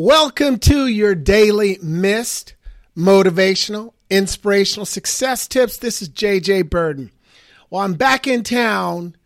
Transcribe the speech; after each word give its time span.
Welcome 0.00 0.60
to 0.60 0.86
your 0.86 1.16
daily 1.16 1.76
missed 1.82 2.54
motivational, 2.96 3.94
inspirational 4.08 4.86
success 4.86 5.48
tips. 5.48 5.78
This 5.78 6.00
is 6.00 6.08
JJ 6.08 6.70
Birden. 6.70 7.10
Well, 7.68 7.82
I'm 7.82 7.94
back 7.94 8.28
in 8.28 8.44
town. 8.44 9.16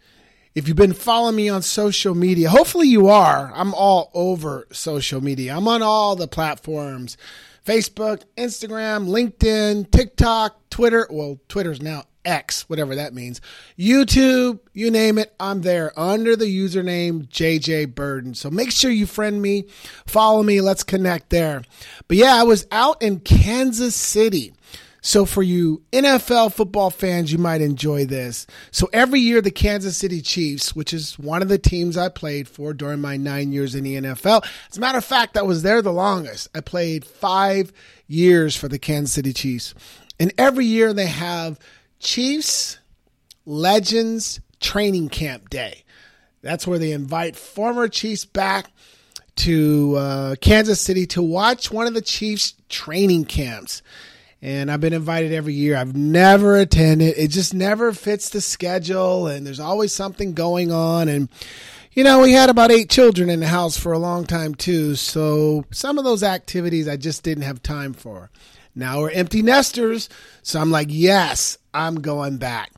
If 0.55 0.67
you've 0.67 0.77
been 0.79 0.95
following 0.95 1.37
me 1.37 1.51
on 1.51 1.61
social 1.61 2.15
media, 2.15 2.49
hopefully 2.49 2.89
you 2.89 3.09
are. 3.09 3.53
I'm 3.55 3.75
all 3.75 4.11
over 4.15 4.67
social 4.73 5.23
media. 5.23 5.55
I'm 5.55 5.69
on 5.69 5.83
all 5.83 6.17
the 6.17 6.27
platforms 6.27 7.19
Facebook, 7.67 8.23
Instagram, 8.39 9.09
LinkedIn, 9.09 9.91
TikTok, 9.91 10.71
Twitter. 10.71 11.07
Well, 11.11 11.39
Twitter's 11.49 11.83
now 11.83 12.05
X, 12.25 12.69
whatever 12.69 12.95
that 12.97 13.15
means. 13.15 13.41
YouTube, 13.79 14.61
you 14.73 14.91
name 14.91 15.19
it, 15.19 15.35
I'm 15.41 15.63
there 15.63 15.99
under 15.99 16.37
the 16.37 16.47
username 16.47 17.29
JJ 17.29 17.95
Birden. 17.95 18.35
So 18.35 18.51
make 18.51 18.71
sure 18.71 18.91
you 18.91 19.07
friend 19.07 19.41
me, 19.41 19.67
follow 20.07 20.43
me, 20.43 20.61
let's 20.61 20.83
connect 20.83 21.31
there. 21.31 21.63
But 22.09 22.17
yeah, 22.17 22.35
I 22.35 22.43
was 22.45 22.67
out 22.71 23.03
in 23.03 23.21
Kansas 23.21 23.95
City. 23.95 24.55
So 25.05 25.27
for 25.27 25.43
you 25.43 25.83
NFL 25.93 26.53
football 26.53 26.91
fans, 26.91 27.33
you 27.33 27.39
might 27.39 27.61
enjoy 27.61 28.07
this. 28.07 28.47
So 28.71 28.89
every 28.93 29.19
year, 29.19 29.41
the 29.41 29.51
Kansas 29.51 29.97
City 29.97 30.23
Chiefs, 30.23 30.77
which 30.77 30.95
is 30.95 31.19
one 31.19 31.43
of 31.43 31.49
the 31.49 31.59
teams 31.59 31.97
I 31.97 32.09
played 32.09 32.47
for 32.49 32.73
during 32.73 33.01
my 33.01 33.17
nine 33.17 33.51
years 33.51 33.75
in 33.75 33.83
the 33.83 33.97
NFL. 33.97 34.47
As 34.71 34.77
a 34.77 34.81
matter 34.81 34.99
of 34.99 35.05
fact, 35.05 35.37
I 35.37 35.43
was 35.43 35.63
there 35.65 35.83
the 35.83 35.93
longest. 35.93 36.49
I 36.55 36.61
played 36.61 37.05
five 37.05 37.73
years 38.07 38.55
for 38.57 38.69
the 38.69 38.79
Kansas 38.79 39.13
City 39.13 39.33
Chiefs. 39.33 39.75
And 40.21 40.33
every 40.39 40.67
year 40.67 40.93
they 40.93 41.07
have 41.07 41.59
Chiefs 42.03 42.79
Legends 43.47 44.41
Training 44.61 45.09
Camp 45.09 45.49
Day. 45.49 45.85
That's 46.43 46.67
where 46.67 46.79
they 46.79 46.91
invite 46.91 47.37
former 47.37 47.89
Chiefs 47.89 48.25
back 48.25 48.71
to 49.37 49.95
uh, 49.97 50.35
Kansas 50.41 50.81
City 50.81 51.07
to 51.07 51.23
watch 51.23 51.71
one 51.71 51.87
of 51.87 51.95
the 51.95 52.03
Chiefs 52.03 52.55
training 52.69 53.25
camps. 53.27 53.83
And 54.43 54.71
I've 54.71 54.81
been 54.81 54.93
invited 54.93 55.33
every 55.33 55.55
year. 55.55 55.77
I've 55.77 55.95
never 55.95 56.57
attended. 56.57 57.15
It 57.17 57.29
just 57.29 57.55
never 57.55 57.93
fits 57.93 58.31
the 58.31 58.41
schedule, 58.41 59.29
and 59.29 59.47
there's 59.47 59.61
always 59.61 59.93
something 59.93 60.35
going 60.35 60.73
on. 60.73 61.07
And, 61.07 61.29
you 61.93 62.03
know, 62.03 62.21
we 62.21 62.33
had 62.33 62.51
about 62.51 62.73
eight 62.73 62.91
children 62.91 63.31
in 63.31 63.39
the 63.39 63.47
house 63.47 63.77
for 63.77 63.93
a 63.93 64.01
long 64.01 64.27
time, 64.27 64.57
too. 64.57 64.97
So 64.97 65.65
some 65.71 65.97
of 65.97 66.03
those 66.03 66.25
activities 66.25 66.89
I 66.89 66.97
just 66.97 67.23
didn't 67.23 67.45
have 67.45 67.63
time 67.63 67.93
for. 67.93 68.31
Now 68.75 69.01
we're 69.01 69.11
empty 69.11 69.43
nesters. 69.43 70.09
So 70.43 70.61
I'm 70.61 70.71
like, 70.71 70.89
yes, 70.91 71.59
I'm 71.75 72.01
going 72.01 72.39
back. 72.39 72.73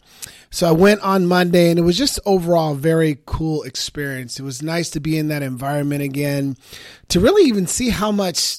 So 0.51 0.69
I 0.69 0.73
went 0.73 1.01
on 1.01 1.27
Monday 1.27 1.71
and 1.71 1.79
it 1.79 1.83
was 1.83 1.99
just 1.99 2.21
overall 2.25 2.73
a 2.73 2.77
very 2.77 3.19
cool 3.27 3.65
experience. 3.65 4.39
It 4.39 4.45
was 4.45 4.63
nice 4.63 4.91
to 4.91 5.01
be 5.01 5.19
in 5.19 5.29
that 5.29 5.43
environment 5.43 6.03
again, 6.03 6.57
to 7.09 7.19
really 7.19 7.49
even 7.49 7.67
see 7.67 7.91
how 7.91 8.13
much 8.13 8.59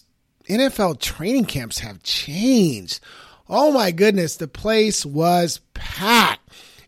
NFL 0.50 1.00
training 1.00 1.46
camps 1.46 1.80
have 1.80 2.04
changed. 2.04 3.00
Oh 3.48 3.72
my 3.72 3.92
goodness, 3.92 4.36
the 4.36 4.48
place 4.48 5.06
was 5.06 5.62
packed. 5.74 6.35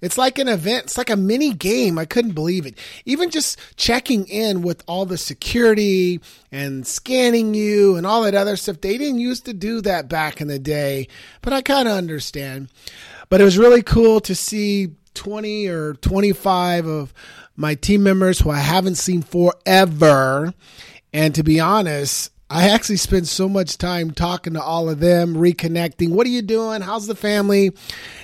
It's 0.01 0.17
like 0.17 0.37
an 0.37 0.47
event. 0.47 0.85
It's 0.85 0.97
like 0.97 1.09
a 1.09 1.15
mini 1.15 1.53
game. 1.53 1.97
I 1.97 2.05
couldn't 2.05 2.33
believe 2.33 2.65
it. 2.65 2.77
Even 3.05 3.29
just 3.29 3.59
checking 3.75 4.27
in 4.27 4.61
with 4.61 4.83
all 4.87 5.05
the 5.05 5.17
security 5.17 6.19
and 6.51 6.85
scanning 6.85 7.53
you 7.53 7.95
and 7.95 8.05
all 8.05 8.23
that 8.23 8.35
other 8.35 8.55
stuff. 8.55 8.81
They 8.81 8.97
didn't 8.97 9.19
used 9.19 9.45
to 9.45 9.53
do 9.53 9.81
that 9.81 10.09
back 10.09 10.41
in 10.41 10.47
the 10.47 10.59
day, 10.59 11.07
but 11.41 11.53
I 11.53 11.61
kind 11.61 11.87
of 11.87 11.95
understand. 11.95 12.69
But 13.29 13.41
it 13.41 13.45
was 13.45 13.57
really 13.57 13.81
cool 13.81 14.19
to 14.21 14.35
see 14.35 14.95
20 15.13 15.67
or 15.67 15.93
25 15.95 16.85
of 16.85 17.13
my 17.55 17.75
team 17.75 18.03
members 18.03 18.39
who 18.39 18.49
I 18.51 18.59
haven't 18.59 18.95
seen 18.95 19.23
forever. 19.23 20.53
And 21.11 21.33
to 21.35 21.43
be 21.43 21.59
honest, 21.59 22.31
I 22.49 22.69
actually 22.69 22.97
spent 22.97 23.27
so 23.27 23.49
much 23.49 23.77
time 23.77 24.11
talking 24.11 24.53
to 24.53 24.61
all 24.61 24.89
of 24.89 24.99
them, 24.99 25.35
reconnecting. 25.35 26.11
What 26.11 26.25
are 26.25 26.31
you 26.31 26.41
doing? 26.41 26.81
How's 26.81 27.05
the 27.05 27.15
family? 27.15 27.71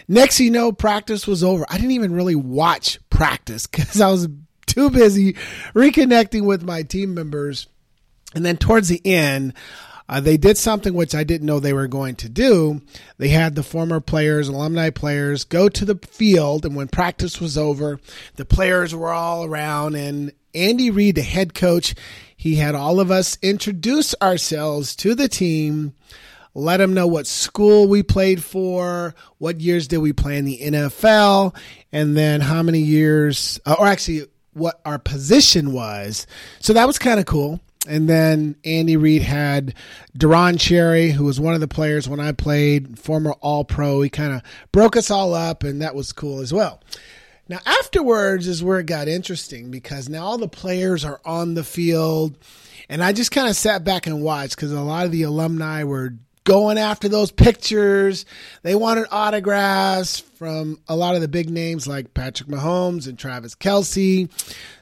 Next, 0.08 0.40
you 0.40 0.50
know, 0.50 0.72
practice 0.72 1.28
was 1.28 1.44
over. 1.44 1.66
I 1.70 1.76
didn't 1.76 1.92
even 1.92 2.14
really 2.14 2.36
watch 2.36 3.00
practice 3.10 3.67
because 3.72 4.00
I 4.00 4.10
was 4.10 4.30
too 4.66 4.89
busy 4.89 5.33
reconnecting 5.73 6.45
with 6.45 6.64
my 6.64 6.83
team 6.83 7.14
members. 7.14 7.67
And 8.33 8.45
then 8.45 8.58
towards 8.58 8.88
the 8.88 9.02
end, 9.06 9.54
uh, 10.09 10.19
they 10.19 10.37
did 10.37 10.58
something 10.58 10.93
which 10.93 11.15
I 11.15 11.23
didn't 11.23 11.47
know 11.47 11.59
they 11.59 11.73
were 11.73 11.87
going 11.87 12.15
to 12.17 12.30
do. 12.30 12.81
They 13.17 13.30
had 13.30 13.55
the 13.55 13.64
former 13.64 13.99
players, 13.99 14.47
alumni 14.47 14.89
players, 14.89 15.45
go 15.45 15.69
to 15.69 15.86
the 15.86 15.95
field, 15.95 16.65
and 16.65 16.75
when 16.75 16.87
practice 16.87 17.39
was 17.39 17.58
over, 17.58 17.99
the 18.36 18.45
players 18.45 18.93
were 18.93 19.14
all 19.14 19.45
around, 19.45 19.95
and 19.95 20.31
Andy 20.53 20.91
Reid, 20.91 21.15
the 21.15 21.21
head 21.21 21.53
coach, 21.53 21.95
he 22.36 22.55
had 22.55 22.75
all 22.75 22.99
of 22.99 23.09
us 23.09 23.37
introduce 23.41 24.14
ourselves 24.21 24.95
to 24.97 25.15
the 25.15 25.30
team, 25.30 25.93
let 26.53 26.77
them 26.77 26.93
know 26.93 27.08
what 27.08 27.25
school 27.25 27.87
we 27.87 28.03
played 28.03 28.43
for, 28.43 29.15
what 29.37 29.61
years 29.61 29.87
did 29.87 29.99
we 29.99 30.14
play 30.14 30.37
in 30.37 30.45
the 30.45 30.59
NFL, 30.59 31.55
and 31.91 32.15
then 32.15 32.41
how 32.41 32.61
many 32.61 32.80
years, 32.80 33.59
uh, 33.65 33.75
or 33.80 33.87
actually 33.87 34.25
what 34.53 34.80
our 34.85 34.99
position 34.99 35.71
was. 35.71 36.27
So 36.59 36.73
that 36.73 36.85
was 36.85 36.99
kind 36.99 37.20
of 37.20 37.25
cool. 37.25 37.59
And 37.88 38.08
then 38.08 38.55
Andy 38.64 38.95
Reid 38.95 39.23
had 39.23 39.73
Deron 40.17 40.60
Cherry, 40.60 41.11
who 41.11 41.26
was 41.26 41.39
one 41.39 41.54
of 41.54 41.60
the 41.60 41.67
players 41.67 42.08
when 42.08 42.20
I 42.20 42.32
played, 42.32 42.98
former 42.98 43.33
All 43.42 43.66
Pro. 43.66 44.02
He 44.02 44.10
kind 44.10 44.33
of 44.33 44.42
broke 44.71 44.95
us 44.95 45.11
all 45.11 45.33
up, 45.33 45.64
and 45.64 45.82
that 45.82 45.95
was 45.95 46.14
cool 46.14 46.39
as 46.39 46.54
well. 46.54 46.82
Now, 47.49 47.60
afterwards 47.66 48.48
is 48.48 48.64
where 48.64 48.80
it 48.80 48.86
got 48.86 49.10
interesting 49.10 49.70
because 49.70 50.08
now 50.08 50.23
all 50.23 50.38
the 50.38 50.48
players 50.48 51.04
are 51.04 51.20
on 51.26 51.55
the 51.55 51.64
field. 51.64 52.38
And 52.88 53.04
I 53.04 53.11
just 53.11 53.32
kind 53.32 53.49
of 53.49 53.55
sat 53.55 53.83
back 53.83 54.08
and 54.08 54.21
watched 54.21 54.55
because 54.55 54.71
a 54.71 54.82
lot 54.82 55.05
of 55.05 55.11
the 55.11 55.23
alumni 55.23 55.83
were 55.83 56.14
going 56.43 56.77
after 56.77 57.08
those 57.08 57.31
pictures. 57.31 58.26
They 58.61 58.76
wanted 58.76 59.08
autographs 59.11 60.20
from 60.20 60.80
a 60.87 60.95
lot 60.95 61.15
of 61.15 61.21
the 61.21 61.27
big 61.27 61.49
names 61.49 61.87
like 61.87 62.14
Patrick 62.14 62.49
Mahomes 62.49 63.08
and 63.08 63.17
Travis 63.17 63.55
Kelce. 63.55 64.30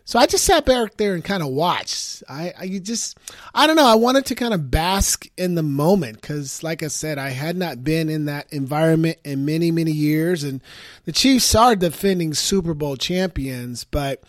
So 0.04 0.20
I 0.20 0.26
just 0.26 0.44
sat 0.44 0.66
back 0.66 0.98
there 0.98 1.14
and 1.14 1.24
kind 1.24 1.44
of 1.44 1.50
watched. 1.50 2.24
I, 2.28 2.54
I 2.60 2.80
just, 2.80 3.18
I 3.54 3.68
don't 3.68 3.76
know. 3.76 3.86
I 3.86 3.96
wanted 3.96 4.26
to 4.26 4.36
kind 4.36 4.54
of 4.54 4.72
bask 4.72 5.28
in 5.38 5.56
the 5.56 5.64
moment 5.64 6.20
because, 6.20 6.64
like 6.64 6.84
I 6.84 6.88
said, 6.88 7.18
I 7.18 7.30
had 7.30 7.56
not 7.56 7.84
been 7.84 8.10
in 8.10 8.26
that 8.26 8.52
environment 8.52 9.20
in 9.24 9.46
many, 9.46 9.72
many 9.72 9.92
years. 9.92 10.44
And 10.44 10.62
the 11.06 11.12
Chiefs 11.12 11.54
are 11.56 11.76
defending 11.76 12.34
Super 12.34 12.74
Bowl 12.74 12.98
champions. 12.98 13.84
But 13.84 14.24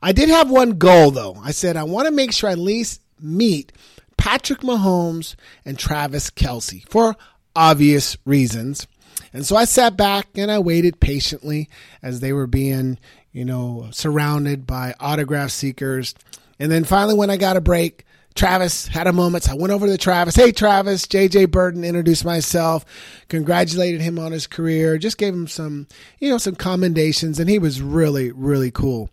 I 0.00 0.12
did 0.12 0.28
have 0.28 0.48
one 0.48 0.78
goal, 0.78 1.10
though. 1.10 1.36
I 1.42 1.50
said, 1.50 1.76
I 1.76 1.82
want 1.82 2.06
to 2.06 2.12
make 2.12 2.32
sure 2.32 2.48
I 2.48 2.52
at 2.52 2.58
least 2.58 3.02
meet 3.20 3.72
Patrick 4.16 4.60
Mahomes 4.60 5.34
and 5.64 5.78
Travis 5.78 6.30
Kelce 6.30 6.88
for 6.88 7.16
obvious 7.54 8.16
reasons. 8.24 8.86
And 9.32 9.44
so 9.44 9.56
I 9.56 9.64
sat 9.64 9.96
back 9.96 10.28
and 10.34 10.50
I 10.50 10.58
waited 10.58 11.00
patiently 11.00 11.68
as 12.02 12.20
they 12.20 12.32
were 12.32 12.46
being, 12.46 12.98
you 13.32 13.44
know, 13.44 13.88
surrounded 13.90 14.66
by 14.66 14.94
autograph 15.00 15.50
seekers. 15.50 16.14
And 16.58 16.70
then 16.70 16.84
finally, 16.84 17.14
when 17.14 17.30
I 17.30 17.36
got 17.36 17.56
a 17.56 17.60
break, 17.60 18.04
Travis 18.34 18.86
had 18.86 19.06
a 19.06 19.12
moment. 19.12 19.44
So 19.44 19.52
I 19.52 19.54
went 19.54 19.72
over 19.72 19.86
to 19.86 19.98
Travis. 19.98 20.36
Hey, 20.36 20.52
Travis, 20.52 21.06
JJ 21.06 21.46
Birden, 21.46 21.84
introduced 21.84 22.24
myself, 22.24 22.84
congratulated 23.28 24.02
him 24.02 24.18
on 24.18 24.32
his 24.32 24.46
career, 24.46 24.98
just 24.98 25.18
gave 25.18 25.34
him 25.34 25.48
some, 25.48 25.86
you 26.18 26.30
know, 26.30 26.38
some 26.38 26.54
commendations. 26.54 27.40
And 27.40 27.48
he 27.48 27.58
was 27.58 27.80
really, 27.80 28.30
really 28.32 28.70
cool. 28.70 29.10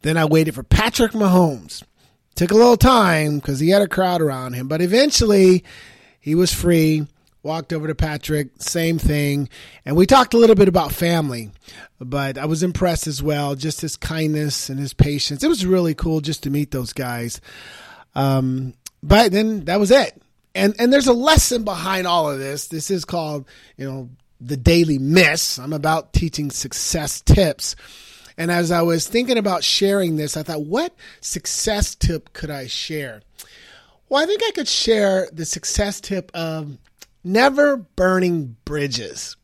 Then 0.00 0.16
I 0.16 0.24
waited 0.24 0.54
for 0.54 0.62
Patrick 0.62 1.12
Mahomes. 1.12 1.82
Took 2.34 2.50
a 2.50 2.56
little 2.56 2.76
time 2.76 3.38
because 3.38 3.60
he 3.60 3.68
had 3.68 3.82
a 3.82 3.88
crowd 3.88 4.22
around 4.22 4.54
him, 4.54 4.68
but 4.68 4.80
eventually 4.80 5.64
he 6.18 6.34
was 6.34 6.52
free. 6.52 7.06
Walked 7.44 7.72
over 7.72 7.88
to 7.88 7.94
Patrick, 7.96 8.50
same 8.58 8.98
thing. 8.98 9.48
And 9.84 9.96
we 9.96 10.06
talked 10.06 10.32
a 10.32 10.38
little 10.38 10.54
bit 10.54 10.68
about 10.68 10.92
family, 10.92 11.50
but 11.98 12.38
I 12.38 12.46
was 12.46 12.62
impressed 12.62 13.08
as 13.08 13.20
well, 13.20 13.56
just 13.56 13.80
his 13.80 13.96
kindness 13.96 14.68
and 14.68 14.78
his 14.78 14.94
patience. 14.94 15.42
It 15.42 15.48
was 15.48 15.66
really 15.66 15.92
cool 15.92 16.20
just 16.20 16.44
to 16.44 16.50
meet 16.50 16.70
those 16.70 16.92
guys. 16.92 17.40
Um, 18.14 18.74
but 19.02 19.32
then 19.32 19.64
that 19.64 19.80
was 19.80 19.90
it. 19.90 20.22
And, 20.54 20.76
and 20.78 20.92
there's 20.92 21.08
a 21.08 21.12
lesson 21.12 21.64
behind 21.64 22.06
all 22.06 22.30
of 22.30 22.38
this. 22.38 22.68
This 22.68 22.92
is 22.92 23.04
called, 23.04 23.48
you 23.76 23.90
know, 23.90 24.10
the 24.40 24.56
daily 24.56 24.98
miss. 24.98 25.58
I'm 25.58 25.72
about 25.72 26.12
teaching 26.12 26.50
success 26.50 27.20
tips. 27.22 27.74
And 28.36 28.50
as 28.50 28.70
I 28.70 28.82
was 28.82 29.06
thinking 29.06 29.38
about 29.38 29.64
sharing 29.64 30.16
this, 30.16 30.36
I 30.36 30.42
thought, 30.42 30.64
what 30.64 30.94
success 31.20 31.94
tip 31.94 32.32
could 32.32 32.50
I 32.50 32.66
share? 32.66 33.22
Well, 34.08 34.22
I 34.22 34.26
think 34.26 34.42
I 34.42 34.50
could 34.52 34.68
share 34.68 35.28
the 35.32 35.44
success 35.44 36.00
tip 36.00 36.30
of 36.34 36.78
never 37.24 37.76
burning 37.76 38.56
bridges. 38.64 39.36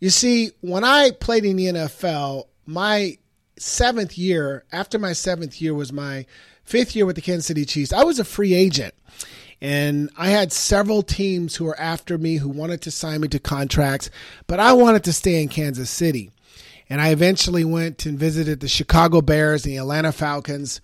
You 0.00 0.10
see, 0.10 0.50
when 0.60 0.84
I 0.84 1.12
played 1.12 1.44
in 1.44 1.56
the 1.56 1.66
NFL, 1.66 2.44
my 2.66 3.18
seventh 3.56 4.18
year, 4.18 4.64
after 4.72 4.98
my 4.98 5.12
seventh 5.12 5.60
year 5.60 5.74
was 5.74 5.92
my 5.92 6.26
fifth 6.64 6.96
year 6.96 7.06
with 7.06 7.16
the 7.16 7.22
Kansas 7.22 7.46
City 7.46 7.64
Chiefs, 7.64 7.92
I 7.92 8.04
was 8.04 8.18
a 8.18 8.24
free 8.24 8.54
agent. 8.54 8.94
And 9.60 10.10
I 10.16 10.30
had 10.30 10.52
several 10.52 11.02
teams 11.02 11.54
who 11.54 11.66
were 11.66 11.78
after 11.78 12.18
me 12.18 12.36
who 12.36 12.48
wanted 12.48 12.80
to 12.82 12.90
sign 12.90 13.20
me 13.20 13.28
to 13.28 13.38
contracts, 13.38 14.10
but 14.48 14.58
I 14.58 14.72
wanted 14.72 15.04
to 15.04 15.12
stay 15.12 15.40
in 15.40 15.48
Kansas 15.48 15.88
City. 15.88 16.32
And 16.88 17.00
I 17.00 17.10
eventually 17.10 17.64
went 17.64 18.06
and 18.06 18.18
visited 18.18 18.60
the 18.60 18.68
Chicago 18.68 19.20
Bears 19.20 19.64
and 19.64 19.72
the 19.72 19.78
Atlanta 19.78 20.12
Falcons. 20.12 20.80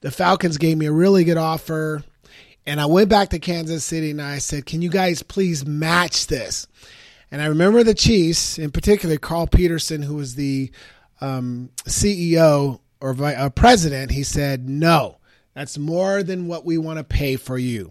The 0.00 0.10
Falcons 0.10 0.58
gave 0.58 0.78
me 0.78 0.86
a 0.86 0.92
really 0.92 1.24
good 1.24 1.36
offer. 1.36 2.02
And 2.66 2.80
I 2.80 2.86
went 2.86 3.08
back 3.08 3.30
to 3.30 3.38
Kansas 3.38 3.84
City 3.84 4.10
and 4.10 4.22
I 4.22 4.38
said, 4.38 4.66
Can 4.66 4.82
you 4.82 4.90
guys 4.90 5.22
please 5.22 5.66
match 5.66 6.28
this? 6.28 6.66
And 7.30 7.40
I 7.40 7.46
remember 7.46 7.82
the 7.82 7.94
Chiefs, 7.94 8.58
in 8.58 8.70
particular, 8.70 9.16
Carl 9.16 9.46
Peterson, 9.46 10.02
who 10.02 10.14
was 10.16 10.34
the 10.34 10.70
um, 11.20 11.70
CEO 11.84 12.80
or 13.00 13.16
uh, 13.24 13.50
president, 13.50 14.10
he 14.10 14.22
said, 14.22 14.68
No, 14.68 15.18
that's 15.54 15.78
more 15.78 16.22
than 16.22 16.46
what 16.46 16.64
we 16.64 16.78
want 16.78 16.98
to 16.98 17.04
pay 17.04 17.36
for 17.36 17.58
you. 17.58 17.90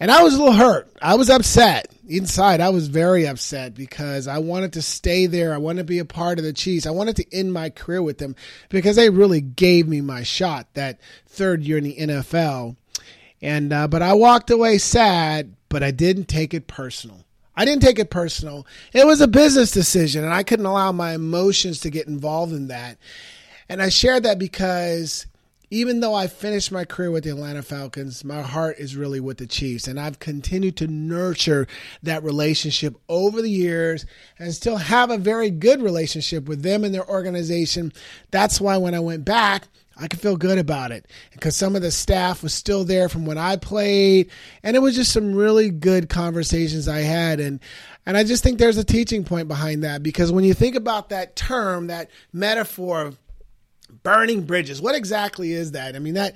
And 0.00 0.10
I 0.10 0.22
was 0.22 0.34
a 0.34 0.38
little 0.38 0.54
hurt. 0.54 0.90
I 1.02 1.14
was 1.14 1.28
upset. 1.28 1.92
Inside, 2.08 2.60
I 2.60 2.70
was 2.70 2.88
very 2.88 3.26
upset 3.26 3.74
because 3.74 4.28
I 4.28 4.38
wanted 4.38 4.72
to 4.74 4.82
stay 4.82 5.26
there. 5.26 5.52
I 5.52 5.58
wanted 5.58 5.82
to 5.82 5.84
be 5.84 5.98
a 5.98 6.04
part 6.04 6.38
of 6.38 6.44
the 6.44 6.52
Chiefs. 6.52 6.86
I 6.86 6.90
wanted 6.90 7.16
to 7.16 7.34
end 7.36 7.52
my 7.52 7.68
career 7.68 8.00
with 8.00 8.18
them 8.18 8.34
because 8.70 8.96
they 8.96 9.10
really 9.10 9.40
gave 9.40 9.86
me 9.86 10.00
my 10.00 10.22
shot 10.22 10.68
that 10.74 11.00
third 11.26 11.64
year 11.64 11.78
in 11.78 11.84
the 11.84 11.96
NFL. 11.96 12.76
And 13.42 13.72
uh, 13.72 13.88
but 13.88 14.02
I 14.02 14.14
walked 14.14 14.50
away 14.50 14.78
sad, 14.78 15.54
but 15.68 15.82
I 15.82 15.90
didn't 15.90 16.28
take 16.28 16.54
it 16.54 16.66
personal. 16.66 17.24
I 17.54 17.64
didn't 17.64 17.82
take 17.82 17.98
it 17.98 18.08
personal. 18.08 18.66
It 18.92 19.04
was 19.04 19.20
a 19.20 19.28
business 19.28 19.72
decision, 19.72 20.24
and 20.24 20.32
I 20.32 20.44
couldn't 20.44 20.64
allow 20.66 20.92
my 20.92 21.14
emotions 21.14 21.80
to 21.80 21.90
get 21.90 22.06
involved 22.06 22.52
in 22.52 22.68
that. 22.68 22.98
And 23.68 23.82
I 23.82 23.88
shared 23.88 24.22
that 24.22 24.38
because 24.38 25.26
even 25.70 26.00
though 26.00 26.14
I 26.14 26.26
finished 26.26 26.72
my 26.72 26.84
career 26.84 27.10
with 27.10 27.24
the 27.24 27.30
Atlanta 27.30 27.62
Falcons, 27.62 28.24
my 28.24 28.42
heart 28.42 28.76
is 28.78 28.96
really 28.96 29.20
with 29.20 29.38
the 29.38 29.46
Chiefs. 29.46 29.86
And 29.86 30.00
I've 30.00 30.18
continued 30.18 30.76
to 30.78 30.86
nurture 30.86 31.66
that 32.02 32.22
relationship 32.22 32.96
over 33.08 33.42
the 33.42 33.50
years 33.50 34.06
and 34.38 34.54
still 34.54 34.78
have 34.78 35.10
a 35.10 35.18
very 35.18 35.50
good 35.50 35.82
relationship 35.82 36.48
with 36.48 36.62
them 36.62 36.84
and 36.84 36.94
their 36.94 37.08
organization. 37.08 37.92
That's 38.30 38.60
why 38.60 38.78
when 38.78 38.94
I 38.94 39.00
went 39.00 39.24
back, 39.24 39.64
I 40.00 40.06
could 40.06 40.20
feel 40.20 40.36
good 40.36 40.58
about 40.58 40.92
it 40.92 41.06
because 41.32 41.56
some 41.56 41.74
of 41.74 41.82
the 41.82 41.90
staff 41.90 42.42
was 42.42 42.54
still 42.54 42.84
there 42.84 43.08
from 43.08 43.26
when 43.26 43.36
I 43.36 43.56
played, 43.56 44.30
and 44.62 44.76
it 44.76 44.78
was 44.78 44.94
just 44.94 45.12
some 45.12 45.34
really 45.34 45.70
good 45.70 46.08
conversations 46.08 46.86
I 46.86 47.00
had, 47.00 47.40
and 47.40 47.58
and 48.06 48.16
I 48.16 48.22
just 48.22 48.44
think 48.44 48.58
there's 48.58 48.76
a 48.76 48.84
teaching 48.84 49.24
point 49.24 49.48
behind 49.48 49.82
that 49.82 50.04
because 50.04 50.30
when 50.30 50.44
you 50.44 50.54
think 50.54 50.76
about 50.76 51.08
that 51.08 51.34
term, 51.34 51.88
that 51.88 52.10
metaphor 52.32 53.02
of 53.02 53.18
burning 54.02 54.42
bridges. 54.42 54.80
What 54.80 54.94
exactly 54.94 55.52
is 55.52 55.72
that? 55.72 55.96
I 55.96 55.98
mean, 55.98 56.14
that 56.14 56.34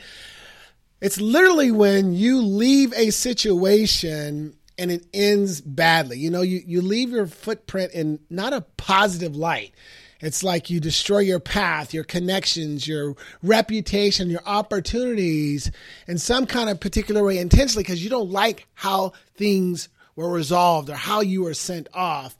it's 1.00 1.20
literally 1.20 1.70
when 1.70 2.12
you 2.12 2.40
leave 2.40 2.93
a 2.94 3.10
situation 3.10 4.56
and 4.78 4.90
it 4.90 5.06
ends 5.12 5.60
badly. 5.60 6.19
You 6.19 6.31
know, 6.31 6.43
you, 6.43 6.62
you 6.66 6.81
leave 6.81 7.10
your 7.10 7.26
footprint 7.26 7.93
in 7.93 8.20
not 8.31 8.52
a 8.52 8.62
positive 8.76 9.37
light. 9.37 9.75
It's 10.20 10.44
like 10.44 10.70
you 10.70 10.78
destroy 10.78 11.19
your 11.19 11.40
path, 11.40 11.93
your 11.93 12.04
connections, 12.04 12.87
your 12.87 13.16
reputation, 13.43 14.31
your 14.31 14.43
opportunities 14.46 15.70
in 16.06 16.19
some 16.19 16.46
kind 16.46 16.70
of 16.70 16.78
particular 16.78 17.25
way 17.25 17.38
intentionally 17.38 17.82
because 17.82 18.05
you 18.05 18.08
don't 18.08 18.31
like 18.31 18.69
how 18.75 19.12
things 19.34 19.88
were 20.14 20.31
resolved 20.31 20.90
or 20.90 20.94
how 20.94 21.20
you 21.20 21.43
were 21.43 21.55
sent 21.55 21.88
off. 21.93 22.37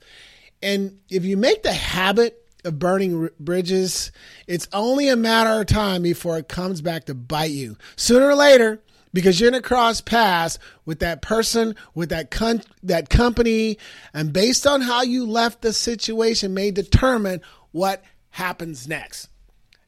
And 0.61 0.99
if 1.09 1.25
you 1.25 1.35
make 1.35 1.63
the 1.63 1.73
habit 1.73 2.42
burning 2.71 3.29
bridges, 3.39 4.11
it's 4.47 4.67
only 4.73 5.09
a 5.09 5.15
matter 5.15 5.61
of 5.61 5.67
time 5.67 6.01
before 6.01 6.37
it 6.37 6.47
comes 6.47 6.81
back 6.81 7.05
to 7.05 7.13
bite 7.13 7.51
you. 7.51 7.77
Sooner 7.95 8.27
or 8.27 8.35
later, 8.35 8.81
because 9.13 9.39
you're 9.39 9.51
going 9.51 9.61
to 9.61 9.67
cross 9.67 10.01
paths 10.01 10.57
with 10.85 10.99
that 10.99 11.21
person, 11.21 11.75
with 11.93 12.09
that 12.09 12.31
con- 12.31 12.63
that 12.81 13.09
company, 13.09 13.77
and 14.13 14.33
based 14.33 14.65
on 14.65 14.81
how 14.81 15.03
you 15.03 15.25
left 15.25 15.61
the 15.61 15.73
situation 15.73 16.53
may 16.53 16.71
determine 16.71 17.41
what 17.71 18.03
happens 18.31 18.87
next. 18.87 19.29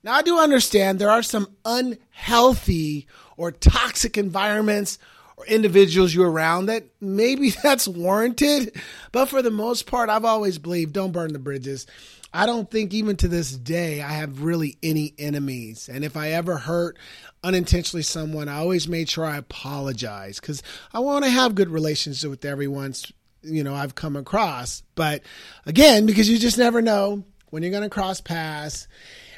Now, 0.04 0.13
I 0.13 0.21
do 0.21 0.38
understand 0.38 1.00
there 1.00 1.10
are 1.10 1.24
some 1.24 1.48
unhealthy 1.66 3.07
or 3.38 3.51
toxic 3.51 4.18
environments 4.18 5.00
or 5.37 5.45
individuals 5.45 6.13
you're 6.13 6.29
around 6.29 6.67
that 6.67 6.85
maybe 7.01 7.49
that's 7.63 7.87
warranted, 7.87 8.79
but 9.11 9.27
for 9.27 9.41
the 9.41 9.51
most 9.51 9.85
part, 9.85 10.09
I've 10.09 10.25
always 10.25 10.57
believed 10.57 10.93
don't 10.93 11.11
burn 11.11 11.33
the 11.33 11.39
bridges. 11.39 11.85
I 12.33 12.45
don't 12.45 12.69
think 12.69 12.93
even 12.93 13.15
to 13.17 13.29
this 13.29 13.51
day 13.51 14.01
I 14.01 14.11
have 14.11 14.41
really 14.41 14.77
any 14.83 15.13
enemies. 15.17 15.89
And 15.91 16.03
if 16.03 16.17
I 16.17 16.31
ever 16.31 16.57
hurt 16.57 16.97
unintentionally 17.45 18.03
someone, 18.03 18.49
I 18.49 18.57
always 18.57 18.89
made 18.89 19.07
sure 19.07 19.23
I 19.23 19.37
apologize 19.37 20.41
because 20.41 20.61
I 20.93 20.99
want 20.99 21.23
to 21.23 21.31
have 21.31 21.55
good 21.55 21.69
relationships 21.69 22.29
with 22.29 22.43
everyone, 22.43 22.93
you 23.41 23.63
know, 23.63 23.73
I've 23.73 23.95
come 23.95 24.17
across. 24.17 24.83
But 24.95 25.21
again, 25.65 26.05
because 26.05 26.29
you 26.29 26.37
just 26.37 26.57
never 26.57 26.81
know 26.81 27.23
when 27.51 27.63
you're 27.63 27.71
going 27.71 27.83
to 27.83 27.89
cross 27.89 28.19
paths. 28.19 28.89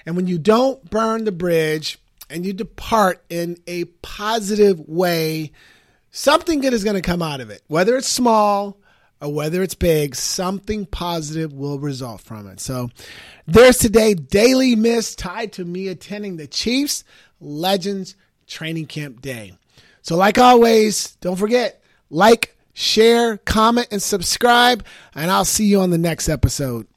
And 0.07 0.15
when 0.15 0.25
you 0.25 0.39
don't 0.39 0.89
burn 0.89 1.25
the 1.25 1.31
bridge 1.31 1.99
and 2.31 2.45
you 2.45 2.53
depart 2.53 3.23
in 3.29 3.57
a 3.67 3.85
positive 4.01 4.79
way, 4.79 5.51
something 6.17 6.61
good 6.61 6.73
is 6.73 6.83
going 6.83 6.95
to 6.95 7.01
come 7.01 7.21
out 7.21 7.41
of 7.41 7.49
it. 7.49 7.61
Whether 7.67 7.95
it's 7.95 8.07
small, 8.07 8.77
or 9.21 9.33
whether 9.33 9.61
it's 9.61 9.75
big, 9.75 10.15
something 10.15 10.85
positive 10.85 11.53
will 11.53 11.79
result 11.79 12.21
from 12.21 12.47
it. 12.47 12.59
So 12.59 12.89
there's 13.45 13.77
today 13.77 14.13
daily 14.13 14.75
miss 14.75 15.15
tied 15.15 15.53
to 15.53 15.65
me 15.65 15.87
attending 15.87 16.37
the 16.37 16.47
Chiefs 16.47 17.03
Legends 17.39 18.15
Training 18.47 18.87
Camp 18.87 19.21
Day. 19.21 19.53
So, 20.01 20.15
like 20.15 20.37
always, 20.37 21.15
don't 21.17 21.35
forget, 21.35 21.83
like, 22.09 22.55
share, 22.73 23.37
comment, 23.37 23.89
and 23.91 24.01
subscribe, 24.01 24.85
and 25.13 25.29
I'll 25.29 25.45
see 25.45 25.65
you 25.65 25.81
on 25.81 25.89
the 25.89 25.97
next 25.97 26.29
episode. 26.29 26.87